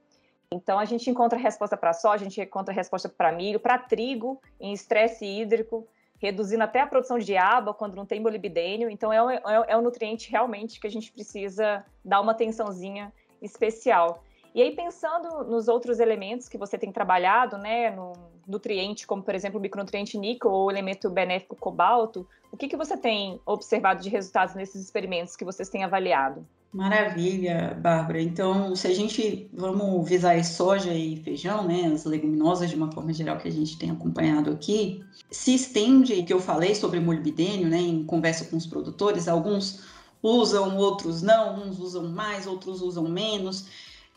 [0.53, 4.41] Então, a gente encontra resposta para soja, a gente encontra resposta para milho, para trigo,
[4.61, 5.89] em estresse hídrico,
[6.19, 8.91] reduzindo até a produção de água quando não tem molibdênio.
[8.91, 13.13] Então, é um, é, é um nutriente realmente que a gente precisa dar uma atençãozinha
[13.41, 14.23] especial.
[14.55, 18.13] E aí, pensando nos outros elementos que você tem trabalhado, né, no
[18.47, 22.77] nutriente, como por exemplo o micronutriente níquel ou o elemento benéfico cobalto, o que, que
[22.77, 26.47] você tem observado de resultados nesses experimentos que vocês têm avaliado?
[26.73, 28.23] Maravilha, Bárbara.
[28.23, 33.13] Então, se a gente vamos visar soja e feijão, né, as leguminosas de uma forma
[33.13, 37.79] geral que a gente tem acompanhado aqui, se estende que eu falei sobre molibdênio, né,
[37.79, 39.83] em conversa com os produtores, alguns
[40.23, 43.67] usam, outros não, uns usam mais, outros usam menos.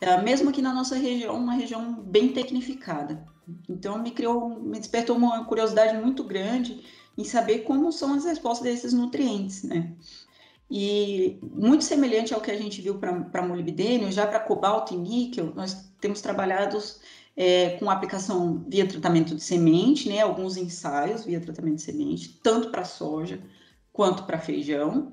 [0.00, 3.22] É, mesmo aqui na nossa região, uma região bem tecnificada.
[3.68, 6.82] Então, me criou, me despertou uma curiosidade muito grande
[7.18, 9.94] em saber como são as respostas desses nutrientes, né?
[10.70, 15.52] E muito semelhante ao que a gente viu para molibdênio, já para cobalto e níquel,
[15.54, 16.78] nós temos trabalhado
[17.36, 22.70] é, com aplicação via tratamento de semente, né, alguns ensaios via tratamento de semente, tanto
[22.70, 23.40] para soja
[23.92, 25.12] quanto para feijão,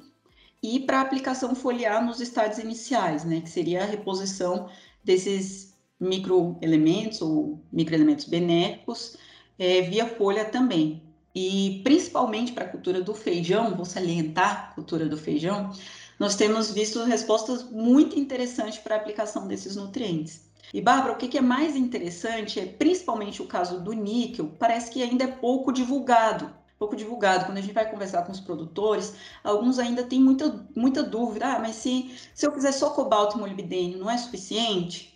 [0.61, 4.69] e para aplicação foliar nos estádios iniciais, né, que seria a reposição
[5.03, 9.17] desses microelementos ou microelementos benéficos
[9.59, 11.03] é, via folha também.
[11.35, 15.71] E principalmente para a cultura do feijão, vou salientar a cultura do feijão,
[16.19, 20.41] nós temos visto respostas muito interessantes para a aplicação desses nutrientes.
[20.73, 25.03] E, Bárbara, o que é mais interessante é principalmente o caso do níquel, parece que
[25.03, 26.53] ainda é pouco divulgado.
[26.79, 27.45] Pouco divulgado.
[27.45, 31.45] Quando a gente vai conversar com os produtores, alguns ainda têm muita, muita dúvida.
[31.45, 35.12] Ah, mas se, se eu fizer só cobalto e molibdênio, não é suficiente?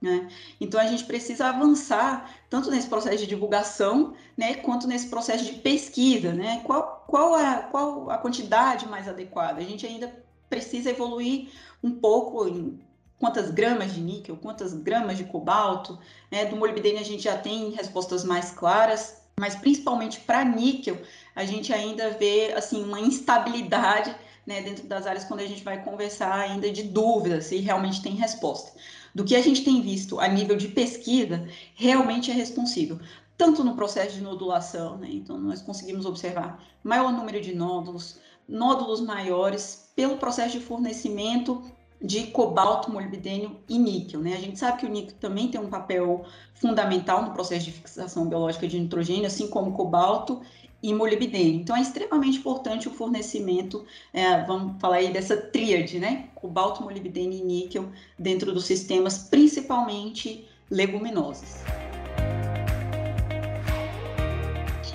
[0.00, 0.28] Né?
[0.60, 5.54] Então a gente precisa avançar tanto nesse processo de divulgação, né, quanto nesse processo de
[5.54, 6.62] pesquisa, né?
[6.64, 9.60] Qual, qual, a, qual a quantidade mais adequada?
[9.60, 10.14] A gente ainda
[10.48, 11.48] precisa evoluir
[11.82, 12.78] um pouco em
[13.18, 15.98] quantas gramas de níquel, quantas gramas de cobalto,
[16.30, 16.44] né?
[16.44, 21.02] Do molibdênio a gente já tem respostas mais claras, mas principalmente para níquel
[21.34, 24.14] a gente ainda vê assim uma instabilidade
[24.46, 28.14] né, dentro das áreas quando a gente vai conversar ainda de dúvidas se realmente tem
[28.14, 28.72] resposta.
[29.18, 33.00] Do que a gente tem visto a nível de pesquisa, realmente é responsível.
[33.36, 35.08] Tanto no processo de nodulação, né?
[35.10, 41.64] então nós conseguimos observar maior número de nódulos, nódulos maiores, pelo processo de fornecimento
[42.00, 44.20] de cobalto, molibdênio e níquel.
[44.20, 44.34] Né?
[44.34, 48.28] A gente sabe que o níquel também tem um papel fundamental no processo de fixação
[48.28, 50.42] biológica de nitrogênio, assim como cobalto
[50.82, 51.60] e molibdênio.
[51.60, 56.28] Então, é extremamente importante o fornecimento, é, vamos falar aí dessa tríade, né?
[56.34, 61.62] Cobalto, molibdênio e níquel dentro dos sistemas, principalmente leguminosos.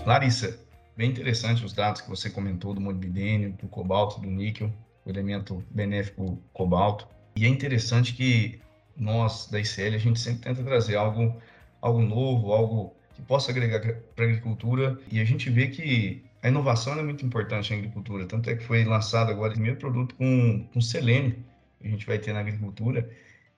[0.06, 0.60] Larissa,
[0.98, 4.72] bem interessante os dados que você comentou do molibdênio, do cobalto, do níquel,
[5.06, 7.08] o elemento benéfico cobalto.
[7.36, 8.60] E é interessante que
[8.96, 11.36] nós, da ICL, a gente sempre tenta trazer algo,
[11.82, 13.80] algo novo, algo que possa agregar
[14.16, 15.00] para a agricultura.
[15.12, 18.26] E a gente vê que a inovação é muito importante na agricultura.
[18.26, 21.36] Tanto é que foi lançado agora o primeiro produto com, com selênio,
[21.80, 23.10] que a gente vai ter na agricultura,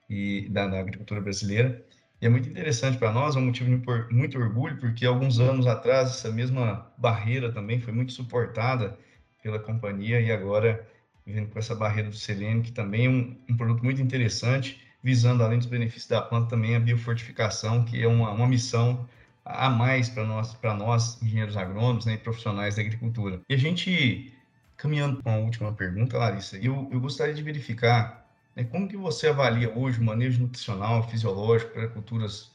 [0.08, 1.84] e da, na agricultura brasileira.
[2.20, 5.66] E é muito interessante para nós, é um motivo de muito orgulho, porque alguns anos
[5.66, 8.98] atrás essa mesma barreira também foi muito suportada
[9.42, 10.86] pela companhia e agora
[11.26, 15.42] vendo com essa barreira do selênio, que também é um, um, produto muito interessante, visando,
[15.42, 19.06] além dos benefícios da planta, também a biofortificação, que é uma, uma missão
[19.46, 23.40] a mais para nós, para nós, engenheiros agrônomos né, e profissionais da agricultura.
[23.48, 24.34] E a gente,
[24.76, 29.28] caminhando para a última pergunta, Larissa, eu, eu gostaria de verificar né, como que você
[29.28, 32.50] avalia hoje o manejo nutricional, fisiológico para culturas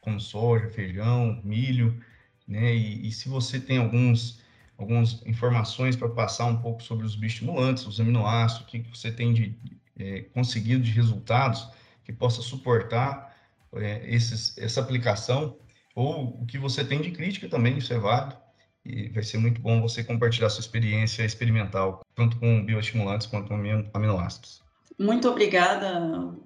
[0.00, 2.02] como soja, feijão, milho,
[2.46, 4.42] né, e, e se você tem alguns
[4.78, 9.32] algumas informações para passar um pouco sobre os bioestimulantes, os aminoácidos, o que você tem
[9.32, 9.56] de
[9.96, 11.68] é, conseguido de resultados
[12.04, 13.36] que possa suportar
[13.74, 15.56] é, esses, essa aplicação,
[15.94, 18.36] ou o que você tem de crítica também, isso é válido,
[18.84, 23.54] e vai ser muito bom você compartilhar sua experiência experimental, tanto com bioestimulantes quanto com
[23.94, 24.62] aminoácidos.
[24.98, 25.98] Muito obrigada,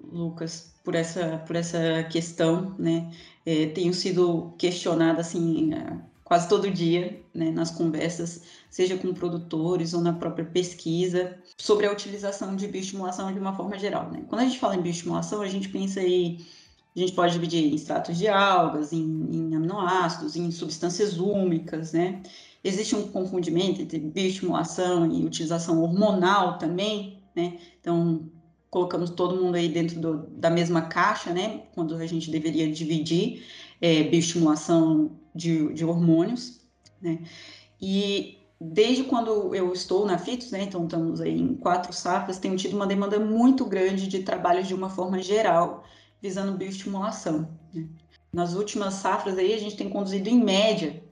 [0.03, 3.11] Lucas, por essa, por essa questão, né?
[3.45, 5.71] É, tenho sido questionada, assim,
[6.27, 11.91] quase todo dia, né, nas conversas, seja com produtores ou na própria pesquisa, sobre a
[11.91, 14.11] utilização de bioestimulação de uma forma geral.
[14.11, 14.25] Né?
[14.27, 16.45] Quando a gente fala em bioestimulação, a gente pensa aí,
[16.97, 22.21] a gente pode dividir em extratos de algas, em, em aminoácidos, em substâncias úmicas, né?
[22.63, 27.59] Existe um confundimento entre bioestimulação e utilização hormonal também, né?
[27.79, 28.29] Então,
[28.69, 31.63] colocamos todo mundo aí dentro do, da mesma caixa, né?
[31.75, 33.45] Quando a gente deveria dividir
[33.79, 36.61] é, bioestimulação de, de hormônios,
[37.01, 37.19] né?
[37.79, 42.57] E desde quando eu estou na FITOS, né, então estamos aí em quatro safras, tenho
[42.57, 45.83] tido uma demanda muito grande de trabalhos de uma forma geral,
[46.21, 47.49] visando bioestimulação.
[47.73, 47.87] Né?
[48.31, 51.03] Nas últimas safras aí, a gente tem conduzido em média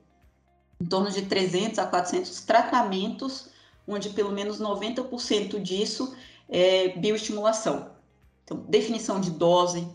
[0.79, 3.49] em torno de 300 a 400 tratamentos,
[3.87, 6.15] onde pelo menos 90% disso
[6.49, 7.91] é bioestimulação.
[8.43, 9.87] Então, definição de dose,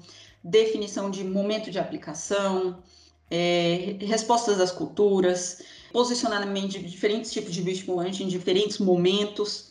[0.42, 2.82] definição de momento de aplicação,
[3.30, 9.69] é, respostas das culturas, posicionamento de diferentes tipos de bioestimulante em diferentes momentos.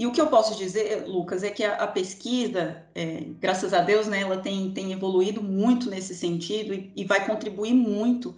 [0.00, 3.82] E o que eu posso dizer, Lucas, é que a, a pesquisa, é, graças a
[3.82, 8.34] Deus, né, ela tem, tem evoluído muito nesse sentido e, e vai contribuir muito,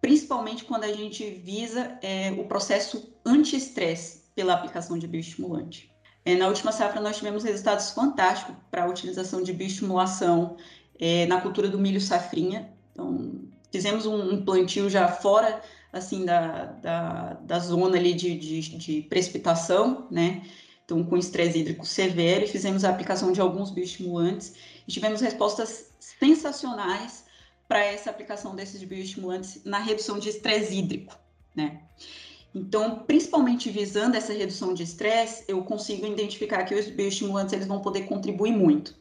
[0.00, 5.92] principalmente quando a gente visa é, o processo anti-estresse pela aplicação de bioestimulante.
[6.24, 10.56] É, na última safra, nós tivemos resultados fantásticos para a utilização de bioestimulação
[10.98, 12.72] é, na cultura do milho safrinha.
[12.94, 13.34] Então,
[13.70, 15.60] fizemos um, um plantio já fora
[15.92, 20.40] assim da, da, da zona ali de, de, de, precipitação, né?
[20.84, 24.54] Então, com estresse hídrico severo, e fizemos a aplicação de alguns bioestimulantes
[24.86, 27.24] e tivemos respostas sensacionais
[27.68, 31.16] para essa aplicação desses bioestimulantes na redução de estresse hídrico,
[31.54, 31.80] né?
[32.54, 37.80] Então, principalmente visando essa redução de estresse, eu consigo identificar que os bioestimulantes eles vão
[37.80, 38.94] poder contribuir muito.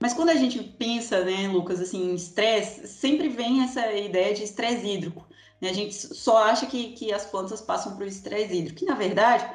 [0.00, 4.44] Mas quando a gente pensa, né, Lucas, assim, em estresse, sempre vem essa ideia de
[4.44, 5.26] estresse hídrico.
[5.60, 5.68] Né?
[5.68, 9.46] A gente só acha que, que as plantas passam por estresse hídrico, que na verdade,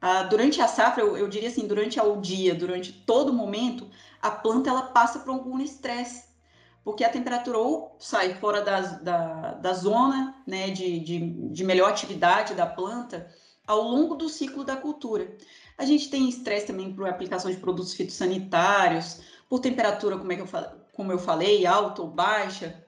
[0.00, 3.88] a, durante a safra, eu, eu, diria assim, durante o dia, durante todo momento,
[4.20, 6.26] a planta ela passa por algum estresse,
[6.84, 11.18] porque a temperatura ou sai fora da, da, da zona né, de, de,
[11.50, 13.28] de melhor atividade da planta
[13.66, 15.36] ao longo do ciclo da cultura.
[15.76, 20.42] A gente tem estresse também por aplicação de produtos fitossanitários, por temperatura, como, é que
[20.42, 20.48] eu,
[20.92, 22.84] como eu falei, alta ou baixa.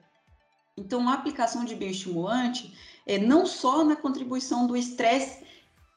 [0.77, 2.73] Então, a aplicação de bioestimulante
[3.05, 5.43] é não só na contribuição do estresse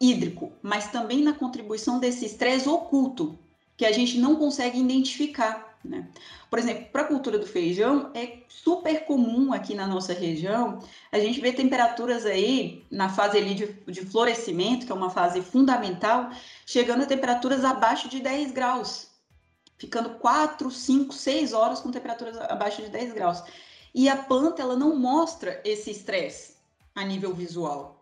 [0.02, 3.38] hídrico, mas também na contribuição desse estresse oculto,
[3.76, 5.78] que a gente não consegue identificar.
[5.84, 6.08] Né?
[6.50, 10.80] Por exemplo, para a cultura do feijão, é super comum aqui na nossa região
[11.10, 15.40] a gente ver temperaturas aí na fase ali de, de florescimento, que é uma fase
[15.40, 16.30] fundamental,
[16.66, 19.08] chegando a temperaturas abaixo de 10 graus.
[19.78, 23.42] ficando 4, 5, 6 horas com temperaturas abaixo de 10 graus.
[23.94, 26.54] E a planta ela não mostra esse estresse
[26.94, 28.01] a nível visual.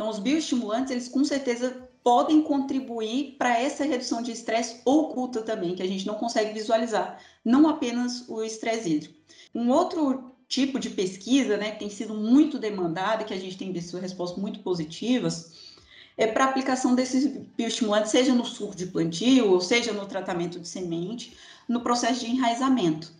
[0.00, 5.74] Então, os bioestimulantes, eles com certeza podem contribuir para essa redução de estresse oculta também,
[5.74, 9.14] que a gente não consegue visualizar, não apenas o estresse hídrico.
[9.54, 13.72] Um outro tipo de pesquisa, né, que tem sido muito demandada, que a gente tem
[13.72, 15.52] visto respostas muito positivas,
[16.16, 20.66] é para aplicação desses bioestimulantes, seja no suco de plantio, ou seja no tratamento de
[20.66, 21.36] semente,
[21.68, 23.12] no processo de enraizamento.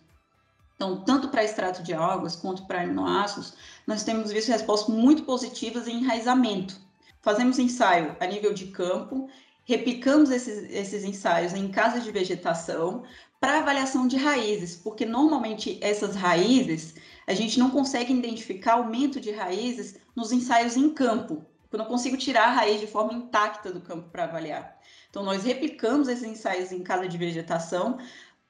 [0.81, 3.53] Então, tanto para extrato de algas quanto para aminoácidos,
[3.85, 6.75] nós temos visto respostas muito positivas em enraizamento.
[7.21, 9.29] Fazemos ensaio a nível de campo,
[9.63, 13.03] replicamos esses, esses ensaios em casas de vegetação
[13.39, 16.95] para avaliação de raízes, porque normalmente essas raízes
[17.27, 21.45] a gente não consegue identificar aumento de raízes nos ensaios em campo.
[21.71, 24.81] Eu não consigo tirar a raiz de forma intacta do campo para avaliar.
[25.11, 27.99] Então, nós replicamos esses ensaios em casa de vegetação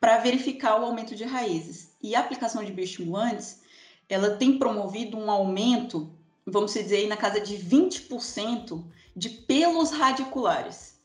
[0.02, 1.96] para verificar o aumento de raízes.
[2.02, 3.62] E a aplicação de bioestimulantes,
[4.10, 6.12] ela tem promovido um aumento,
[6.46, 8.84] vamos dizer, aí, na casa de 20%
[9.16, 11.00] de pelos radiculares,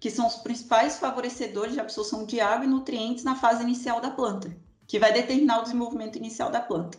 [0.00, 4.10] que são os principais favorecedores de absorção de água e nutrientes na fase inicial da
[4.10, 4.54] planta,
[4.88, 6.98] que vai determinar o desenvolvimento inicial da planta.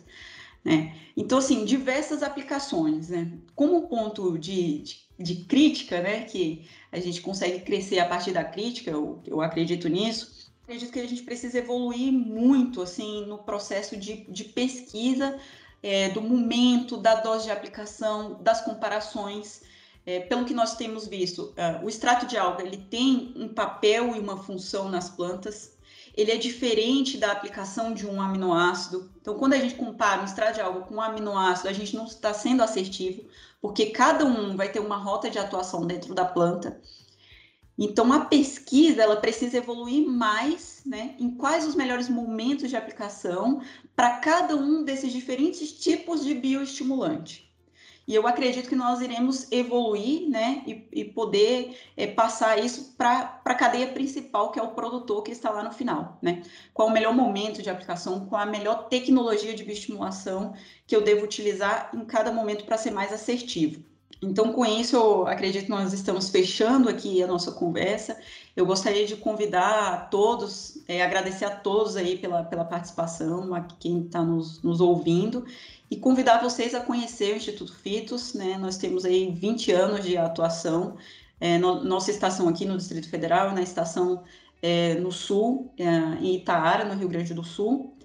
[0.64, 0.96] Né?
[1.14, 3.10] Então, assim, diversas aplicações.
[3.10, 3.38] Né?
[3.54, 8.42] Como ponto de, de, de, crítica, né, que a gente consegue crescer a partir da
[8.42, 13.96] crítica, eu, eu acredito nisso, acredito que a gente precisa evoluir muito assim no processo
[13.96, 15.38] de, de pesquisa
[15.80, 19.62] é, do momento, da dose de aplicação, das comparações.
[20.04, 24.14] É, pelo que nós temos visto, uh, o extrato de alga ele tem um papel
[24.14, 25.76] e uma função nas plantas.
[26.16, 29.10] Ele é diferente da aplicação de um aminoácido.
[29.20, 32.06] Então, quando a gente compara um extrato de alga com um aminoácido, a gente não
[32.06, 33.24] está sendo assertivo,
[33.60, 36.80] porque cada um vai ter uma rota de atuação dentro da planta.
[37.78, 43.60] Então, a pesquisa ela precisa evoluir mais né, em quais os melhores momentos de aplicação
[43.94, 47.46] para cada um desses diferentes tipos de bioestimulante.
[48.08, 53.40] E eu acredito que nós iremos evoluir né, e, e poder é, passar isso para
[53.44, 56.16] a cadeia principal, que é o produtor que está lá no final.
[56.22, 56.42] Né?
[56.72, 60.54] Qual o melhor momento de aplicação, qual a melhor tecnologia de bioestimulação
[60.86, 63.82] que eu devo utilizar em cada momento para ser mais assertivo.
[64.20, 68.18] Então, com isso, eu acredito que nós estamos fechando aqui a nossa conversa.
[68.56, 73.60] Eu gostaria de convidar a todos, é, agradecer a todos aí pela, pela participação, a
[73.60, 75.44] quem está nos, nos ouvindo,
[75.90, 78.56] e convidar vocês a conhecer o Instituto Fitos, né?
[78.58, 80.96] Nós temos aí 20 anos de atuação,
[81.38, 84.24] é, no, nossa estação aqui no Distrito Federal, na estação
[84.62, 85.86] é, no Sul, é,
[86.20, 87.95] em Itaara, no Rio Grande do Sul,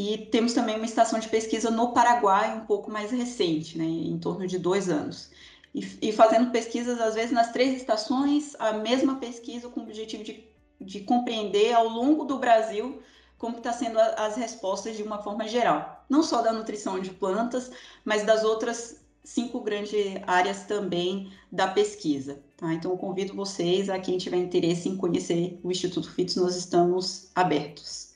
[0.00, 4.18] e temos também uma estação de pesquisa no Paraguai, um pouco mais recente, né, em
[4.18, 5.30] torno de dois anos.
[5.74, 10.24] E, e fazendo pesquisas, às vezes, nas três estações, a mesma pesquisa com o objetivo
[10.24, 10.42] de,
[10.80, 13.02] de compreender ao longo do Brasil
[13.36, 16.02] como está sendo a, as respostas de uma forma geral.
[16.08, 17.70] Não só da nutrição de plantas,
[18.02, 22.42] mas das outras cinco grandes áreas também da pesquisa.
[22.56, 22.72] Tá?
[22.72, 27.30] Então, eu convido vocês, a quem tiver interesse em conhecer o Instituto FITS, nós estamos
[27.34, 28.09] abertos.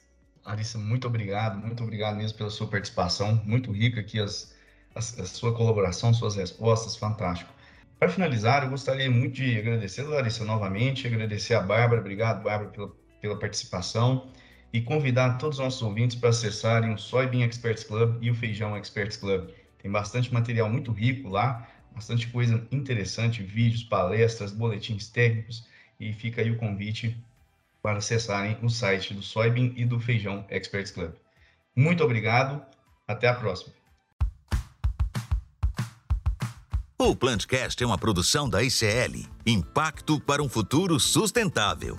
[0.45, 4.55] Larissa, muito obrigado, muito obrigado mesmo pela sua participação, muito rica aqui as,
[4.95, 7.51] as, a sua colaboração, suas respostas, fantástico.
[7.99, 12.71] Para finalizar, eu gostaria muito de agradecer a Larissa novamente, agradecer a Bárbara, obrigado, Bárbara,
[12.71, 14.29] pela, pela participação,
[14.71, 18.77] e convidar todos os nossos ouvintes para acessarem o Soybean Experts Club e o Feijão
[18.77, 19.49] Experts Club.
[19.79, 25.67] Tem bastante material muito rico lá, bastante coisa interessante, vídeos, palestras, boletins técnicos,
[25.99, 27.17] e fica aí o convite
[27.85, 31.13] para acessarem o site do Soybean e do Feijão Experts Club.
[31.77, 32.63] Muito obrigado,
[33.07, 33.75] até a próxima.
[36.99, 41.95] O Plantcast é uma produção da ICL, Impacto para um Futuro Sustentável.